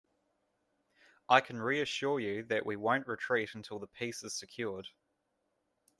[1.29, 4.87] I can reassure you, that we won't retreat until the peace is secured.